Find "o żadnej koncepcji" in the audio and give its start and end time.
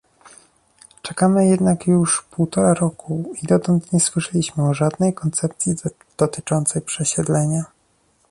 4.69-5.75